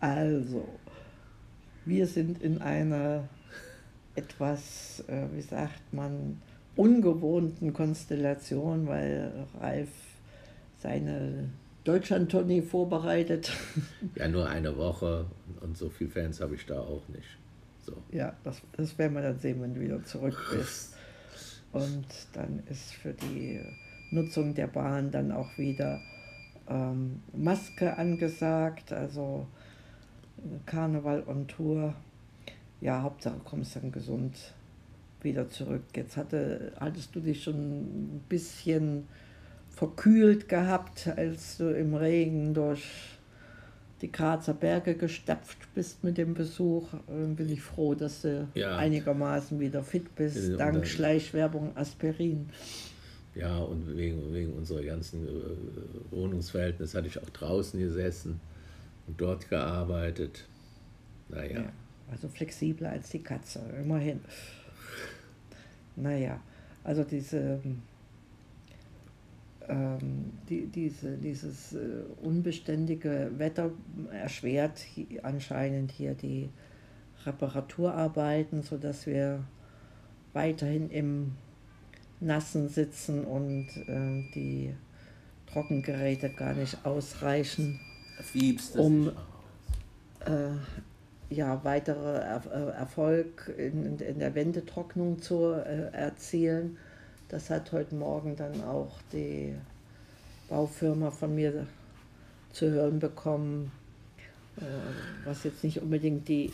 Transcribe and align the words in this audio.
Also, 0.00 0.68
wir 1.84 2.06
sind 2.06 2.42
in 2.42 2.60
einer 2.60 3.28
etwas, 4.14 5.04
äh, 5.08 5.26
wie 5.32 5.42
sagt 5.42 5.92
man, 5.92 6.40
ungewohnten 6.76 7.72
Konstellation, 7.72 8.86
weil 8.86 9.32
Ralf 9.60 9.88
seine 10.78 11.50
Deutschland-Tournee 11.84 12.62
vorbereitet. 12.62 13.52
Ja, 14.14 14.28
nur 14.28 14.48
eine 14.48 14.76
Woche 14.76 15.26
und 15.60 15.76
so 15.76 15.88
viele 15.88 16.10
Fans 16.10 16.40
habe 16.40 16.54
ich 16.54 16.66
da 16.66 16.80
auch 16.80 17.08
nicht. 17.08 17.38
So. 17.84 17.94
Ja, 18.12 18.36
das, 18.44 18.60
das 18.76 18.98
werden 18.98 19.14
wir 19.14 19.22
dann 19.22 19.38
sehen, 19.38 19.60
wenn 19.62 19.74
du 19.74 19.80
wieder 19.80 20.04
zurück 20.04 20.36
bist. 20.52 20.94
Und 21.72 22.06
dann 22.32 22.62
ist 22.70 22.92
für 22.94 23.12
die 23.12 23.60
Nutzung 24.10 24.54
der 24.54 24.66
Bahn 24.68 25.10
dann 25.10 25.32
auch 25.32 25.56
wieder 25.58 26.00
ähm, 26.68 27.22
Maske 27.32 27.96
angesagt, 27.96 28.92
also 28.92 29.46
Karneval 30.66 31.24
on 31.26 31.46
Tour. 31.48 31.94
Ja, 32.80 33.02
Hauptsache 33.02 33.40
kommst 33.44 33.76
dann 33.76 33.92
gesund 33.92 34.54
wieder 35.22 35.48
zurück. 35.48 35.82
Jetzt 35.94 36.16
hatte, 36.16 36.72
hattest 36.78 37.14
du 37.14 37.20
dich 37.20 37.42
schon 37.42 37.54
ein 37.54 38.24
bisschen 38.28 39.08
verkühlt 39.70 40.48
gehabt, 40.48 41.08
als 41.16 41.58
du 41.58 41.74
im 41.76 41.94
Regen 41.94 42.54
durch 42.54 42.84
die 44.00 44.12
Grazer 44.12 44.54
Berge 44.54 44.94
gestapft 44.94 45.58
bist 45.74 46.04
mit 46.04 46.18
dem 46.18 46.34
Besuch. 46.34 46.88
Bin 47.08 47.48
ich 47.48 47.62
froh, 47.62 47.94
dass 47.94 48.22
du 48.22 48.46
ja. 48.54 48.76
einigermaßen 48.76 49.58
wieder 49.58 49.82
fit 49.82 50.14
bist, 50.14 50.58
dank 50.58 50.74
dann, 50.74 50.84
Schleichwerbung 50.84 51.76
Aspirin. 51.76 52.48
Ja, 53.34 53.58
und 53.58 53.96
wegen, 53.96 54.32
wegen 54.32 54.52
unserer 54.54 54.82
ganzen 54.82 55.26
äh, 55.26 55.30
Wohnungsverhältnisse 56.10 56.98
hatte 56.98 57.08
ich 57.08 57.20
auch 57.22 57.30
draußen 57.30 57.78
gesessen 57.78 58.40
und 59.08 59.20
dort 59.20 59.48
gearbeitet. 59.48 60.46
Naja. 61.28 61.62
Ja, 61.62 61.72
also 62.10 62.28
flexibler 62.28 62.90
als 62.90 63.10
die 63.10 63.22
Katze, 63.22 63.60
immerhin. 63.82 64.20
Naja, 65.96 66.40
also 66.84 67.02
diese, 67.02 67.60
ähm, 69.68 70.32
die, 70.48 70.66
diese, 70.66 71.16
dieses 71.16 71.72
äh, 71.72 72.02
unbeständige 72.22 73.32
Wetter 73.36 73.70
erschwert 74.12 74.78
hier, 74.78 75.24
anscheinend 75.24 75.90
hier 75.90 76.14
die 76.14 76.50
Reparaturarbeiten, 77.26 78.62
sodass 78.62 79.06
wir 79.06 79.42
weiterhin 80.32 80.88
im 80.90 81.32
Nassen 82.20 82.68
sitzen 82.68 83.24
und 83.24 83.68
äh, 83.88 84.30
die 84.34 84.74
Trockengeräte 85.46 86.30
gar 86.30 86.54
nicht 86.54 86.84
ausreichen, 86.84 87.80
um 88.76 89.08
äh, 90.20 91.34
ja, 91.34 91.62
weitere 91.64 92.18
er 92.18 92.42
äh, 92.46 92.78
Erfolg 92.78 93.52
in, 93.56 93.98
in 93.98 94.18
der 94.18 94.34
Wendetrocknung 94.34 95.20
zu 95.20 95.52
äh, 95.52 95.92
erzielen. 95.92 96.78
Das 97.28 97.50
hat 97.50 97.72
heute 97.72 97.94
Morgen 97.94 98.36
dann 98.36 98.62
auch 98.64 98.92
die 99.12 99.54
Baufirma 100.48 101.10
von 101.10 101.34
mir 101.34 101.66
zu 102.52 102.70
hören 102.70 102.98
bekommen, 102.98 103.70
äh, 104.56 104.62
was 105.24 105.44
jetzt 105.44 105.62
nicht 105.62 105.82
unbedingt 105.82 106.28
die 106.28 106.50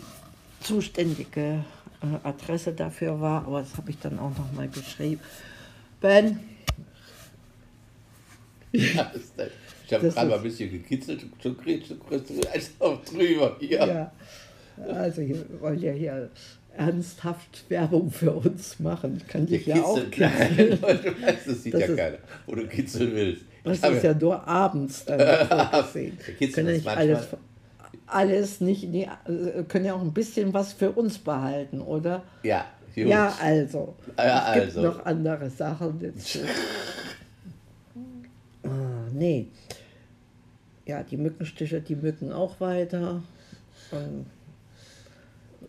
zuständige 0.60 1.64
äh, 2.02 2.26
Adresse 2.26 2.72
dafür 2.72 3.20
war, 3.20 3.46
aber 3.46 3.60
das 3.60 3.76
habe 3.76 3.90
ich 3.90 3.98
dann 3.98 4.18
auch 4.18 4.36
nochmal 4.36 4.68
geschrieben. 4.68 5.20
Ben. 6.00 6.53
Ja, 8.74 9.12
ich 9.86 9.94
habe 9.94 10.08
gerade 10.08 10.28
mal 10.28 10.36
ein 10.36 10.42
bisschen 10.42 10.70
gekitzelt, 10.70 11.24
so 11.42 11.54
kriegst 11.54 11.90
du 11.90 11.94
einfach 12.52 13.04
drüber 13.04 13.56
hier. 13.60 13.78
Ja. 13.78 14.12
Also 14.92 15.22
wir 15.22 15.44
wollen 15.60 15.80
ja 15.80 15.92
hier 15.92 16.30
ernsthaft 16.76 17.64
Werbung 17.68 18.10
für 18.10 18.32
uns 18.32 18.80
machen. 18.80 19.18
Ich 19.18 19.28
kann 19.28 19.46
dich 19.46 19.66
ja 19.66 19.82
auch 19.82 19.98
kitzeln. 20.10 20.78
das 20.80 21.62
sieht 21.62 21.74
das 21.74 21.80
ja 21.82 21.86
ist, 21.86 21.96
keiner, 21.96 22.18
wo 22.46 22.54
du 22.56 22.66
kitzeln 22.66 23.14
willst. 23.14 23.44
Das 23.62 23.78
ist 23.78 24.02
ja 24.02 24.14
nur 24.14 24.46
abends 24.46 25.04
dann 25.04 25.20
vorgesehen. 25.46 26.18
können 26.52 26.66
ja 26.66 26.72
nicht 26.74 26.88
alles, 26.88 27.28
alles 28.06 28.60
nicht, 28.60 28.88
nee, 28.88 29.08
äh, 29.26 29.62
können 29.64 29.84
ja 29.84 29.94
auch 29.94 30.02
ein 30.02 30.12
bisschen 30.12 30.52
was 30.52 30.72
für 30.72 30.90
uns 30.90 31.18
behalten, 31.18 31.80
oder? 31.80 32.24
Ja, 32.42 32.66
gut. 32.94 33.06
Ja, 33.06 33.34
also. 33.40 33.94
Ja, 34.18 34.48
es 34.48 34.54
gibt 34.54 34.76
also. 34.76 34.82
noch 34.82 35.06
andere 35.06 35.50
Sachen. 35.50 36.00
Jetzt. 36.00 36.40
nee. 39.14 39.46
Ja, 40.86 41.02
die 41.02 41.16
Mückenstiche, 41.16 41.80
die 41.80 41.96
mücken 41.96 42.32
auch 42.32 42.60
weiter. 42.60 43.22
Und 43.90 44.26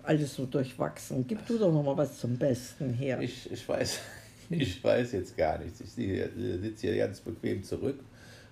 alles 0.03 0.35
so 0.35 0.45
durchwachsen. 0.45 1.25
Gib 1.27 1.45
du 1.47 1.57
doch 1.57 1.71
noch 1.71 1.83
mal 1.83 1.97
was 1.97 2.19
zum 2.19 2.37
Besten 2.37 2.93
her. 2.93 3.19
Ich, 3.21 3.51
ich, 3.51 3.67
weiß, 3.67 3.99
ich 4.49 4.83
weiß 4.83 5.13
jetzt 5.13 5.37
gar 5.37 5.57
nichts. 5.59 5.81
Ich 5.81 5.91
sitze 5.91 6.87
hier 6.87 6.97
ganz 6.97 7.21
bequem 7.21 7.63
zurück 7.63 7.99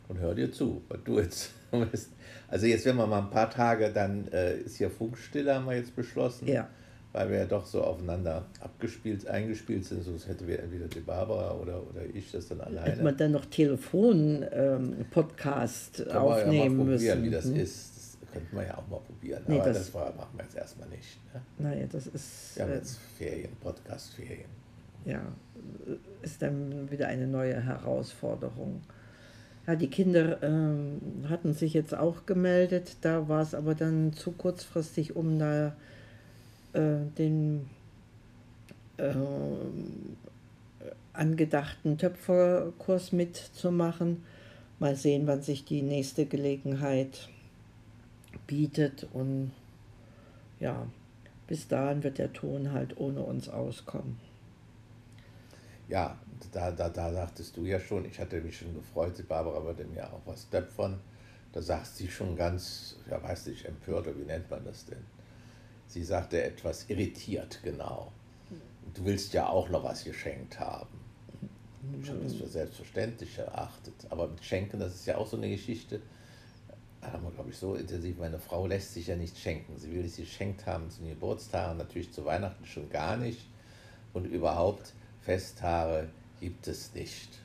und 0.08 0.20
höre 0.20 0.36
dir 0.36 0.52
zu, 0.52 0.82
was 0.88 1.00
du 1.04 1.20
jetzt 1.20 1.52
Also 2.48 2.66
jetzt 2.66 2.86
werden 2.86 2.98
wir 2.98 3.08
mal 3.08 3.20
ein 3.20 3.30
paar 3.30 3.50
Tage, 3.50 3.92
dann 3.92 4.28
äh, 4.32 4.58
ist 4.58 4.80
ja 4.80 4.90
Funkstille, 4.90 5.56
haben 5.56 5.66
wir 5.66 5.76
jetzt 5.76 5.96
beschlossen. 5.96 6.48
Ja. 6.48 6.70
Weil 7.14 7.30
wir 7.30 7.38
ja 7.38 7.46
doch 7.46 7.66
so 7.66 7.82
aufeinander 7.84 8.44
abgespielt, 8.60 9.26
eingespielt 9.28 9.86
sind, 9.86 10.04
sonst 10.04 10.28
hätte 10.28 10.46
wir 10.48 10.60
entweder 10.60 10.88
die 10.88 11.00
Barbara 11.00 11.54
oder, 11.54 11.82
oder 11.90 12.02
ich 12.12 12.32
das 12.32 12.48
dann 12.48 12.60
alleine. 12.60 12.92
Hätte 12.92 13.04
man 13.04 13.16
dann 13.16 13.32
noch 13.32 13.46
Telefon-Podcast 13.46 16.06
ähm, 16.10 16.18
aufnehmen 16.18 16.80
ja 16.80 16.86
müssen. 16.86 17.24
wie 17.24 17.30
das 17.30 17.46
hm? 17.46 17.56
ist 17.56 17.94
könnten 18.34 18.58
wir 18.58 18.66
ja 18.66 18.78
auch 18.78 18.88
mal 18.88 19.00
probieren. 19.00 19.44
Nee, 19.48 19.60
aber 19.60 19.70
das, 19.70 19.78
das 19.78 19.94
war, 19.94 20.14
machen 20.16 20.36
wir 20.36 20.44
jetzt 20.44 20.56
erstmal 20.56 20.90
nicht. 20.90 21.20
Ne? 21.34 21.42
Naja, 21.60 21.86
das 21.92 22.08
ist. 22.08 22.56
Wir 22.56 22.64
haben 22.64 22.72
äh, 22.72 22.78
jetzt 22.78 23.00
Ferien, 23.18 23.52
Podcast-Ferien. 23.62 24.50
Ja, 25.06 25.22
ist 26.22 26.42
dann 26.42 26.90
wieder 26.90 27.08
eine 27.08 27.28
neue 27.28 27.62
Herausforderung. 27.62 28.82
Ja, 29.68 29.76
die 29.76 29.90
Kinder 29.90 30.42
ähm, 30.42 31.00
hatten 31.30 31.54
sich 31.54 31.74
jetzt 31.74 31.96
auch 31.96 32.26
gemeldet, 32.26 32.98
da 33.02 33.30
war 33.30 33.42
es 33.42 33.54
aber 33.54 33.76
dann 33.76 34.14
zu 34.14 34.32
kurzfristig, 34.32 35.16
um 35.16 35.40
da 35.40 35.68
äh, 35.68 35.72
den 36.74 37.70
äh, 38.98 39.14
angedachten 41.14 41.98
Töpferkurs 41.98 43.12
mitzumachen. 43.12 44.24
Mal 44.80 44.96
sehen, 44.96 45.28
wann 45.28 45.42
sich 45.42 45.66
die 45.66 45.82
nächste 45.82 46.26
Gelegenheit 46.26 47.30
bietet 48.48 49.08
und 49.14 49.52
ja, 50.60 50.88
bis 51.48 51.68
dahin 51.68 52.04
wird 52.04 52.18
der 52.18 52.34
Ton 52.34 52.72
halt 52.72 52.98
ohne 52.98 53.22
uns 53.22 53.50
auskommen. 53.50 54.20
Ja, 55.88 56.18
da, 56.52 56.72
da, 56.72 56.90
da 56.90 57.12
sagtest 57.12 57.56
du 57.58 57.66
ja 57.66 57.80
schon, 57.80 58.06
ich 58.06 58.20
hatte 58.20 58.42
mich 58.42 58.58
schon 58.58 58.74
gefreut, 58.74 59.18
die 59.18 59.24
Barbara 59.24 59.64
würde 59.64 59.86
mir 59.86 60.12
auch 60.12 60.22
was 60.26 60.50
töpfern. 60.50 61.00
Da 61.52 61.62
sagt 61.62 61.88
sie 61.88 62.08
schon 62.08 62.36
ganz, 62.36 62.98
ja 63.10 63.22
weiß 63.22 63.48
nicht, 63.48 63.66
empört, 63.66 64.08
wie 64.18 64.26
nennt 64.26 64.50
man 64.50 64.66
das 64.66 64.86
denn? 64.86 65.06
Sie 65.94 66.04
sagte 66.04 66.44
etwas 66.44 66.90
irritiert, 66.90 67.60
genau. 67.64 68.12
Du 68.94 69.06
willst 69.06 69.34
ja 69.34 69.48
auch 69.48 69.70
noch 69.70 69.84
was 69.84 70.04
geschenkt 70.04 70.60
haben. 70.60 71.00
Ich 72.02 72.10
habe 72.10 72.20
das 72.20 72.34
für 72.34 72.48
selbstverständlich 72.48 73.38
erachtet. 73.38 73.94
Aber 74.10 74.28
mit 74.28 74.44
Schenken, 74.44 74.80
das 74.80 74.96
ist 74.96 75.06
ja 75.06 75.18
auch 75.18 75.28
so 75.28 75.38
eine 75.38 75.50
Geschichte 75.50 76.02
haben 77.12 77.24
wir, 77.24 77.32
glaube 77.32 77.50
ich, 77.50 77.58
so 77.58 77.76
intensiv. 77.76 78.18
Meine 78.18 78.40
Frau 78.40 78.68
lässt 78.68 78.94
sich 78.94 79.08
ja 79.08 79.16
nicht 79.16 79.38
schenken. 79.38 79.78
Sie 79.78 79.92
will 79.92 80.06
es 80.06 80.16
geschenkt 80.16 80.66
haben 80.66 80.90
zu 80.90 81.02
den 81.02 81.10
Geburtstagen, 81.10 81.78
natürlich 81.78 82.12
zu 82.12 82.26
Weihnachten 82.26 82.66
schon 82.66 82.90
gar 82.90 83.18
nicht. 83.18 83.46
Und 84.14 84.26
überhaupt 84.26 84.94
Festtage 85.22 86.10
gibt 86.40 86.68
es 86.68 86.94
nicht. 86.94 87.40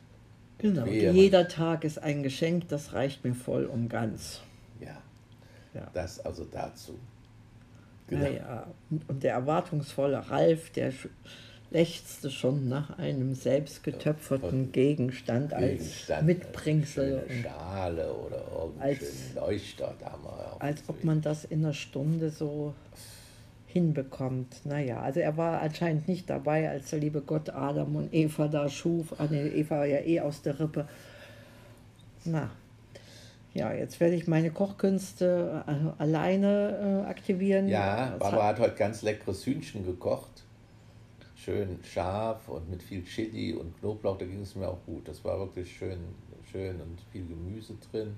Genau, 0.59 0.87
jeder 0.87 1.49
Tag 1.49 1.85
ist 1.85 1.99
ein 1.99 2.23
Geschenk, 2.23 2.69
das 2.69 2.93
reicht 2.93 3.25
mir 3.25 3.35
voll 3.35 3.65
und 3.65 3.89
ganz. 3.89 4.41
Ja, 4.81 5.01
ja. 5.73 5.89
das 5.95 6.19
also 6.21 6.45
dazu. 6.45 6.99
Genau. 8.09 8.23
Naja, 8.23 8.67
und 9.09 9.23
der 9.23 9.35
erwartungsvolle 9.35 10.31
Ralf, 10.31 10.71
der 10.71 10.93
lechzte 11.71 12.31
schon 12.31 12.69
nach 12.69 12.99
einem 12.99 13.35
selbstgetöpferten 13.35 14.73
Gegenstand, 14.73 15.51
Gegenstand 15.51 16.11
als 16.11 16.25
Mitbringsel. 16.25 17.25
Eine 17.29 17.43
Schale 17.43 18.13
oder 18.13 18.43
irgendein 18.59 18.99
Leuchter. 19.35 19.95
Als 20.59 20.83
ob 20.89 21.05
man 21.05 21.21
das 21.21 21.45
in 21.45 21.65
einer 21.65 21.75
Stunde 21.75 22.31
so 22.31 22.75
hinbekommt. 23.67 24.65
Naja, 24.65 25.01
also 25.01 25.21
er 25.21 25.37
war 25.37 25.61
anscheinend 25.61 26.09
nicht 26.09 26.31
dabei, 26.31 26.71
als 26.71 26.91
der 26.91 27.01
liebe 27.01 27.21
Gott 27.21 27.51
Adam 27.51 27.97
und 27.97 28.15
Eva 28.15 28.49
da 28.49 28.69
schuf. 28.69 29.15
Ah, 29.19 29.29
nee, 29.31 29.47
Eva 29.49 29.79
war 29.79 29.87
ja 29.87 30.01
eh 30.01 30.21
aus 30.21 30.41
der 30.41 30.59
Rippe. 30.59 30.89
Na, 32.25 32.51
ja, 33.55 33.73
jetzt 33.73 33.99
werde 34.01 34.15
ich 34.15 34.27
meine 34.27 34.51
Kochkünste 34.51 35.65
äh, 35.67 36.03
alleine 36.03 37.03
äh, 37.05 37.09
aktivieren. 37.09 37.69
Ja, 37.69 38.17
Barbara 38.19 38.49
hat, 38.49 38.57
hat 38.59 38.61
heute 38.61 38.75
ganz 38.77 39.03
leckeres 39.03 39.45
Hühnchen 39.47 39.85
gekocht 39.85 40.45
schön 41.49 41.79
scharf 41.83 42.49
und 42.49 42.69
mit 42.69 42.83
viel 42.83 43.05
Chili 43.05 43.55
und 43.55 43.79
Knoblauch, 43.81 44.19
da 44.19 44.27
ging 44.27 44.43
es 44.43 44.55
mir 44.55 44.69
auch 44.69 44.85
gut. 44.85 45.07
Das 45.09 45.25
war 45.25 45.39
wirklich 45.39 45.71
schön, 45.79 45.99
schön 46.51 46.81
und 46.81 46.99
viel 47.13 47.25
Gemüse 47.27 47.75
drin. 47.91 48.15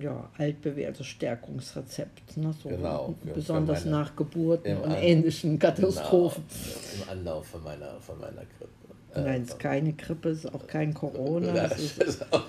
ja, 0.00 0.28
altbewährtes 0.36 1.06
Stärkungsrezept. 1.06 2.36
Ne? 2.36 2.54
So 2.62 2.68
Genau, 2.68 3.14
besonders 3.34 3.84
meine- 3.84 3.96
nach 3.96 4.14
Geburten 4.16 4.76
und 4.78 4.92
ähnlichen 4.92 5.58
Katastrophen. 5.58 6.44
Genau, 6.48 7.04
Im 7.04 7.18
Anlauf 7.18 7.46
von 7.46 7.64
meiner, 7.64 8.00
von 8.00 8.18
meiner 8.20 8.42
Grippe. 8.58 8.94
Äh, 9.14 9.20
Nein, 9.22 9.42
es 9.42 9.48
ist 9.48 9.58
keine 9.58 9.92
Grippe, 9.94 10.28
es 10.28 10.44
ist 10.44 10.54
auch 10.54 10.66
kein 10.66 10.92
Corona. 10.92 11.52
Ja, 11.54 11.64
Es 11.64 11.78
ist 11.80 12.02
ist 12.02 12.32
auch 12.32 12.44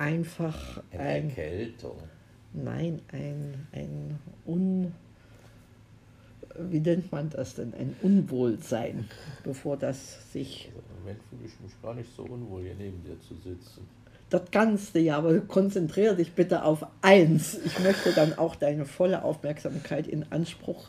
einfach 0.00 0.82
eine 0.90 1.02
ein, 1.02 1.28
Erkältung. 1.28 1.98
nein, 2.52 3.00
ein, 3.12 3.66
ein 3.72 4.18
Un, 4.46 4.92
wie 6.58 6.80
nennt 6.80 7.12
man 7.12 7.30
das 7.30 7.54
denn? 7.54 7.74
Ein 7.74 7.94
Unwohlsein, 8.02 9.08
bevor 9.44 9.76
das 9.76 10.32
sich 10.32 10.70
Also 10.74 10.80
Im 10.90 11.00
Moment 11.00 11.20
fühle 11.28 11.42
ich 11.44 11.60
mich 11.60 11.82
gar 11.82 11.94
nicht 11.94 12.08
so 12.16 12.22
unwohl, 12.24 12.62
hier 12.62 12.74
neben 12.74 13.04
dir 13.04 13.20
zu 13.20 13.34
sitzen. 13.34 13.86
Das 14.30 14.42
kannst 14.50 14.94
du 14.94 15.00
ja, 15.00 15.18
aber 15.18 15.38
konzentriere 15.40 16.16
dich 16.16 16.32
bitte 16.32 16.64
auf 16.64 16.86
eins. 17.02 17.58
Ich 17.64 17.78
möchte 17.80 18.12
dann 18.12 18.38
auch 18.38 18.54
deine 18.54 18.84
volle 18.86 19.24
Aufmerksamkeit 19.24 20.06
in 20.06 20.24
Anspruch 20.30 20.88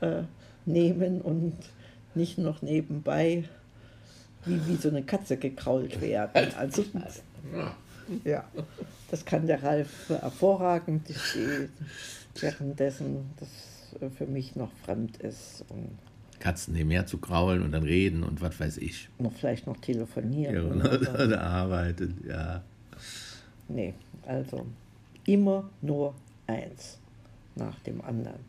äh, 0.00 0.22
nehmen 0.64 1.20
und 1.20 1.56
nicht 2.14 2.38
noch 2.38 2.62
nebenbei 2.62 3.44
wie, 4.44 4.60
wie 4.68 4.76
so 4.76 4.88
eine 4.88 5.02
Katze 5.02 5.36
gekrault 5.36 6.00
werden. 6.00 6.54
Also, 6.56 6.84
ja, 8.24 8.44
das 9.10 9.24
kann 9.24 9.46
der 9.46 9.62
Ralf 9.62 10.08
hervorragend. 10.08 11.08
Ich 11.10 11.18
stehe 11.20 11.68
währenddessen, 12.40 13.30
das 13.38 13.48
für 14.16 14.26
mich 14.26 14.56
noch 14.56 14.70
fremd 14.84 15.18
ist 15.18 15.64
und 15.68 15.90
Katzen 16.40 16.74
nebenher 16.74 17.06
zu 17.06 17.18
kraulen 17.18 17.62
und 17.62 17.70
dann 17.72 17.84
reden 17.84 18.24
und 18.24 18.40
was 18.40 18.58
weiß 18.58 18.78
ich. 18.78 19.08
noch 19.18 19.32
vielleicht 19.32 19.66
noch 19.66 19.76
telefonieren. 19.76 20.54
Ja, 20.54 20.62
oder- 20.90 21.14
oder 21.26 21.40
arbeitet, 21.42 22.12
ja. 22.26 22.62
Nee, 23.68 23.94
also 24.26 24.66
immer 25.24 25.70
nur 25.80 26.14
eins 26.46 26.98
nach 27.54 27.78
dem 27.80 28.00
anderen. 28.00 28.40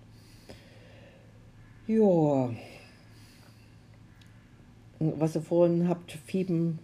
Ja. 1.88 2.50
Was 5.00 5.36
ihr 5.36 5.42
vorhin 5.42 5.88
habt 5.90 6.14
Fieben 6.14 6.80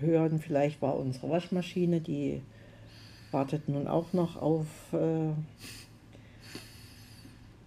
hören, 0.00 0.38
vielleicht 0.40 0.82
war 0.82 0.96
unsere 0.96 1.30
Waschmaschine, 1.30 2.00
die 2.00 2.42
wartet 3.30 3.68
nun 3.68 3.88
auch 3.88 4.12
noch 4.12 4.40
auf 4.40 4.66
äh, 4.92 5.32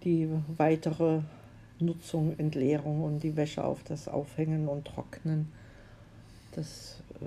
die 0.04 0.28
weitere 0.56 1.20
Nutzung, 1.78 2.38
Entleerung 2.38 3.04
und 3.04 3.22
die 3.22 3.36
Wäsche 3.36 3.64
auf 3.64 3.82
das 3.84 4.08
Aufhängen 4.08 4.68
und 4.68 4.86
Trocknen. 4.86 5.52
Das 6.52 7.02
äh, 7.20 7.26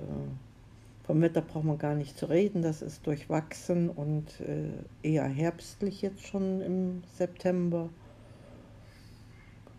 vom 1.04 1.20
Wetter 1.20 1.40
braucht 1.40 1.64
man 1.64 1.78
gar 1.78 1.94
nicht 1.94 2.16
zu 2.16 2.26
reden, 2.26 2.62
das 2.62 2.82
ist 2.82 3.06
durchwachsen 3.06 3.90
und 3.90 4.40
äh, 4.40 4.68
eher 5.02 5.26
herbstlich 5.26 6.02
jetzt 6.02 6.26
schon 6.26 6.60
im 6.60 7.02
September. 7.16 7.88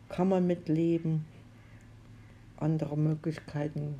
Kann 0.09 0.29
man 0.29 0.45
mitleben. 0.45 1.25
Andere 2.57 2.97
Möglichkeiten 2.97 3.99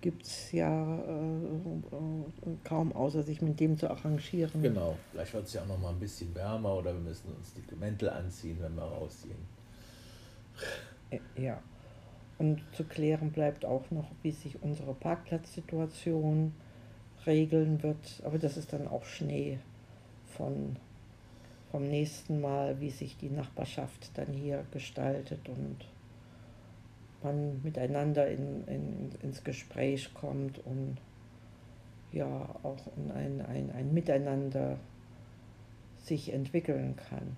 gibt 0.00 0.24
es 0.24 0.52
ja 0.52 0.98
äh, 0.98 1.36
äh, 1.36 2.56
kaum, 2.64 2.92
außer 2.92 3.22
sich 3.22 3.42
mit 3.42 3.58
dem 3.60 3.76
zu 3.76 3.90
arrangieren. 3.90 4.62
Genau, 4.62 4.96
vielleicht 5.12 5.34
wird 5.34 5.46
es 5.46 5.52
ja 5.54 5.62
auch 5.62 5.66
noch 5.66 5.78
mal 5.78 5.90
ein 5.90 5.98
bisschen 6.00 6.34
wärmer 6.34 6.74
oder 6.74 6.92
wir 6.92 7.00
müssen 7.00 7.32
uns 7.34 7.54
die 7.54 7.74
Mäntel 7.74 8.10
anziehen, 8.10 8.58
wenn 8.60 8.74
wir 8.74 8.82
rausgehen. 8.82 9.38
Äh, 11.10 11.20
Ja. 11.36 11.60
Und 12.38 12.60
zu 12.72 12.84
klären 12.84 13.32
bleibt 13.32 13.64
auch 13.64 13.90
noch, 13.90 14.10
wie 14.22 14.30
sich 14.30 14.62
unsere 14.62 14.92
Parkplatzsituation 14.92 16.52
regeln 17.26 17.82
wird. 17.82 18.22
Aber 18.24 18.38
das 18.38 18.58
ist 18.58 18.74
dann 18.74 18.86
auch 18.86 19.04
Schnee 19.04 19.58
von, 20.36 20.76
vom 21.70 21.88
nächsten 21.88 22.42
Mal, 22.42 22.78
wie 22.80 22.90
sich 22.90 23.16
die 23.16 23.30
Nachbarschaft 23.30 24.10
dann 24.18 24.34
hier 24.34 24.66
gestaltet 24.70 25.48
und 25.48 25.76
man 27.26 27.60
miteinander 27.62 28.28
in, 28.28 28.64
in, 28.66 29.10
ins 29.22 29.44
Gespräch 29.44 30.14
kommt 30.14 30.64
und 30.64 30.96
ja 32.12 32.48
auch 32.62 32.78
in 32.96 33.10
ein, 33.10 33.44
ein, 33.44 33.70
ein 33.72 33.92
Miteinander 33.92 34.78
sich 35.98 36.32
entwickeln 36.32 36.94
kann. 36.96 37.36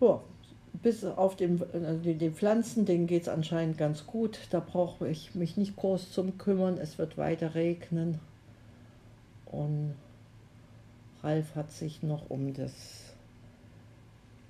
Ja, 0.00 0.20
bis 0.82 1.04
auf 1.04 1.36
den, 1.36 1.60
äh, 1.72 1.98
den, 1.98 2.18
den 2.18 2.34
Pflanzen, 2.34 2.86
denen 2.86 3.06
geht 3.06 3.22
es 3.22 3.28
anscheinend 3.28 3.78
ganz 3.78 4.06
gut. 4.06 4.38
Da 4.50 4.60
brauche 4.60 5.08
ich 5.08 5.34
mich 5.34 5.56
nicht 5.56 5.76
groß 5.76 6.12
zum 6.12 6.38
kümmern. 6.38 6.78
Es 6.78 6.98
wird 6.98 7.18
weiter 7.18 7.54
regnen. 7.54 8.20
Und 9.46 9.94
Ralf 11.22 11.54
hat 11.56 11.70
sich 11.70 12.02
noch 12.02 12.30
um 12.30 12.54
das 12.54 13.14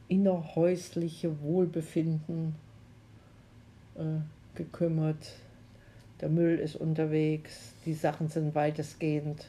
innerhäusliche 0.09 1.41
Wohlbefinden 1.41 2.55
äh, 3.97 4.57
gekümmert. 4.57 5.33
Der 6.21 6.29
Müll 6.29 6.59
ist 6.59 6.77
unterwegs, 6.77 7.73
die 7.85 7.95
Sachen 7.95 8.29
sind 8.29 8.55
weitestgehend 8.55 9.47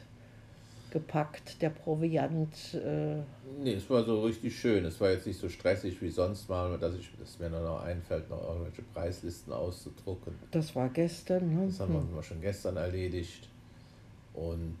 gepackt, 0.90 1.60
der 1.60 1.70
Proviant. 1.70 2.74
Äh, 2.74 3.16
Nee, 3.62 3.74
es 3.74 3.88
war 3.88 4.04
so 4.04 4.22
richtig 4.22 4.58
schön. 4.58 4.84
Es 4.84 5.00
war 5.00 5.10
jetzt 5.10 5.26
nicht 5.26 5.38
so 5.38 5.48
stressig 5.48 6.00
wie 6.02 6.10
sonst 6.10 6.48
mal, 6.48 6.76
dass, 6.78 6.94
ich, 6.94 7.10
dass 7.18 7.38
mir 7.38 7.50
nur 7.50 7.60
noch 7.60 7.82
einfällt, 7.82 8.28
noch 8.28 8.42
irgendwelche 8.48 8.82
Preislisten 8.82 9.52
auszudrucken. 9.52 10.34
das 10.50 10.74
war 10.74 10.88
gestern. 10.88 11.54
Ne? 11.54 11.66
Das 11.66 11.80
haben 11.80 12.14
wir 12.14 12.22
schon 12.22 12.40
gestern 12.40 12.76
erledigt. 12.76 13.48
Und 14.34 14.76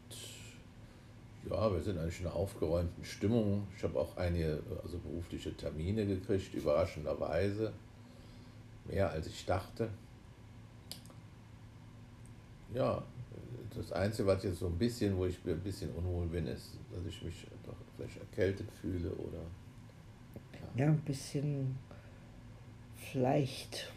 ja, 1.48 1.72
wir 1.72 1.80
sind 1.80 1.98
eigentlich 1.98 2.20
in 2.20 2.26
einer 2.26 2.36
aufgeräumten 2.36 3.04
Stimmung. 3.04 3.66
Ich 3.76 3.82
habe 3.84 3.98
auch 3.98 4.16
einige 4.16 4.60
also 4.82 4.98
berufliche 4.98 5.56
Termine 5.56 6.06
gekriegt, 6.06 6.54
überraschenderweise. 6.54 7.72
Mehr 8.88 9.10
als 9.10 9.26
ich 9.26 9.44
dachte. 9.44 9.88
Ja, 12.74 13.02
das 13.74 13.92
Einzige, 13.92 14.28
was 14.28 14.42
jetzt 14.42 14.58
so 14.58 14.66
ein 14.66 14.78
bisschen, 14.78 15.16
wo 15.16 15.26
ich 15.26 15.38
ein 15.46 15.60
bisschen 15.60 15.90
unwohl 15.94 16.26
bin, 16.26 16.46
ist, 16.46 16.78
dass 16.90 17.04
ich 17.06 17.22
mich 17.22 17.46
doch 17.64 17.76
vielleicht 17.96 18.18
erkältet 18.18 18.68
fühle 18.80 19.10
oder 19.10 19.40
ja, 20.76 20.86
ein 20.86 21.00
bisschen 21.00 21.78
vielleicht 22.96 23.90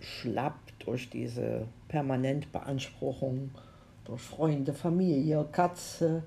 schlapp 0.00 0.58
durch 0.80 1.10
diese 1.10 1.66
Permanentbeanspruchung 1.88 3.50
durch 4.04 4.20
Freunde, 4.20 4.72
Familie, 4.72 5.46
Katze 5.52 6.24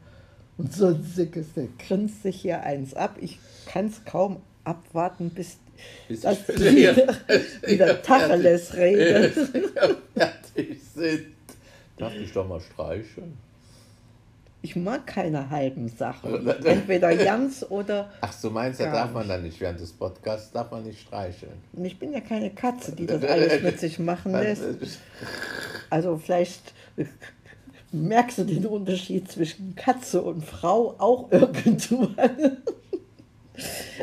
und 0.57 0.71
sonstiges. 0.71 1.53
Der 1.53 1.67
grinst 1.77 2.23
sich 2.23 2.41
hier 2.41 2.61
eins 2.61 2.93
ab. 2.93 3.17
Ich 3.19 3.39
kann 3.65 3.87
es 3.87 4.05
kaum 4.05 4.41
abwarten, 4.63 5.29
bis 5.29 5.57
bis 6.07 6.21
das 6.21 6.47
ich 6.49 6.59
wieder, 6.59 8.01
Tacheles 8.03 8.73
redet. 8.75 9.33
fertig 10.15 10.79
sind. 10.95 11.25
Darf 11.97 12.13
ich 12.15 12.31
doch 12.31 12.47
mal 12.47 12.61
streicheln? 12.61 13.37
Ich 14.61 14.77
mag 14.77 15.05
keine 15.05 15.49
halben 15.49 15.89
Sachen. 15.89 16.33
Oder- 16.35 16.65
Entweder 16.65 17.13
ganz 17.17 17.65
oder. 17.67 18.11
Ach, 18.21 18.31
so 18.31 18.49
meinst 18.49 18.79
du, 18.79 18.85
Gar 18.85 18.93
darf 18.93 19.11
man 19.13 19.27
dann 19.27 19.43
nicht 19.43 19.59
während 19.59 19.79
des 19.81 19.91
Podcasts, 19.91 20.51
darf 20.51 20.71
man 20.71 20.83
nicht 20.83 21.01
streicheln. 21.01 21.51
Und 21.73 21.83
ich 21.83 21.99
bin 21.99 22.13
ja 22.13 22.21
keine 22.21 22.49
Katze, 22.51 22.93
die 22.93 23.05
das 23.05 23.23
alles 23.25 23.61
mit 23.61 23.79
sich 23.79 23.99
machen 23.99 24.31
lässt. 24.31 24.63
Also 25.89 26.17
vielleicht 26.17 26.73
merkst 27.91 28.37
du 28.37 28.43
den 28.45 28.65
Unterschied 28.65 29.29
zwischen 29.29 29.75
Katze 29.75 30.21
und 30.21 30.45
Frau 30.45 30.95
auch 30.97 31.29
irgendwann. 31.31 32.57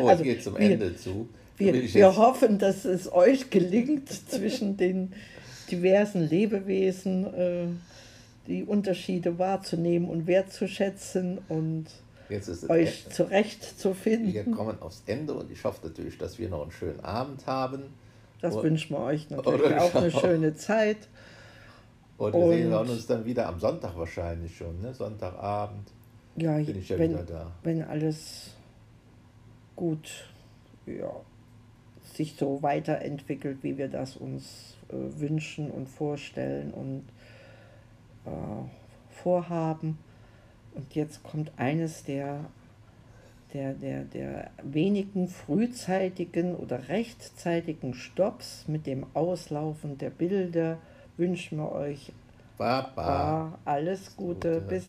Oh, 0.02 0.09
Also, 0.09 0.23
geht 0.25 0.42
zum 0.42 0.54
wir- 0.59 0.71
Ende 0.71 0.97
zu. 0.97 1.28
Wir, 1.57 1.75
wir 1.75 2.16
hoffen, 2.16 2.59
dass 2.59 2.85
es 2.87 3.12
euch 3.12 3.50
gelingt, 3.50 4.09
zwischen 4.09 4.76
den 4.78 5.12
diversen 5.71 6.26
Lebewesen 6.26 7.26
äh, 7.35 7.66
die 8.47 8.64
Unterschiede 8.64 9.38
wahrzunehmen 9.38 10.09
und 10.09 10.26
wertzuschätzen 10.26 11.38
und 11.49 11.87
euch 12.69 13.04
Ende. 13.04 13.14
zurechtzufinden. 13.14 14.33
Wir 14.33 14.45
kommen 14.50 14.80
aufs 14.80 15.02
Ende 15.07 15.35
und 15.35 15.50
ich 15.50 15.62
hoffe 15.64 15.87
natürlich, 15.88 16.16
dass 16.16 16.38
wir 16.38 16.49
noch 16.49 16.62
einen 16.62 16.73
schönen 16.73 17.00
Abend 17.00 17.47
haben. 17.47 17.83
Das 18.40 18.54
Oder- 18.54 18.64
wünschen 18.64 18.97
wir 18.97 19.00
euch 19.04 19.28
natürlich 19.28 19.76
auch 19.76 19.95
eine 19.95 20.11
schau. 20.11 20.21
schöne 20.21 20.54
Zeit. 20.57 20.97
Und 22.16 22.33
wir 22.35 22.49
sehen 22.49 22.73
Und- 22.73 22.88
uns 22.88 23.07
dann 23.07 23.25
wieder 23.26 23.47
am 23.49 23.61
Sonntag 23.61 23.97
wahrscheinlich 23.99 24.57
schon, 24.57 24.80
ne? 24.80 24.95
Sonntagabend 24.95 25.88
Ja, 26.37 26.57
bin 26.57 26.78
ich 26.78 26.88
ja 26.88 26.99
wenn, 26.99 27.11
wieder 27.12 27.23
da. 27.25 27.50
wenn 27.62 27.83
alles 27.83 28.50
gut 29.80 30.28
ja, 30.84 31.10
sich 32.02 32.37
so 32.37 32.62
weiterentwickelt, 32.62 33.62
wie 33.62 33.78
wir 33.78 33.88
das 33.88 34.16
uns 34.16 34.76
äh, 34.88 35.20
wünschen 35.20 35.70
und 35.70 35.88
vorstellen 35.88 36.70
und 36.72 37.04
äh, 38.26 39.12
vorhaben. 39.22 39.99
Und 40.75 40.94
jetzt 40.94 41.22
kommt 41.22 41.50
eines 41.56 42.04
der, 42.04 42.44
der, 43.54 43.72
der, 43.72 44.04
der 44.04 44.50
wenigen 44.62 45.28
frühzeitigen 45.28 46.54
oder 46.54 46.88
rechtzeitigen 46.88 47.94
Stops 47.94 48.68
mit 48.68 48.87
dem 48.87 49.06
Auslaufen 49.14 49.96
der 49.96 50.10
Bilder. 50.10 50.76
Wünschen 51.16 51.56
wir 51.56 51.72
euch 51.72 52.12
Baba. 52.58 53.58
Alles 53.64 54.14
Gute. 54.14 54.60
Gute. 54.60 54.60
Bis 54.60 54.88